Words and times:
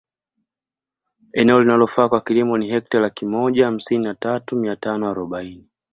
Eneo 1.33 1.59
linalofaa 1.59 2.09
kwa 2.09 2.21
kilimo 2.21 2.57
ni 2.57 2.67
Hekta 2.69 2.99
laki 2.99 3.25
moja 3.25 3.65
hamsini 3.65 4.03
na 4.03 4.15
tatu 4.15 4.55
mia 4.55 4.75
tano 4.75 5.09
arobaini 5.09 5.67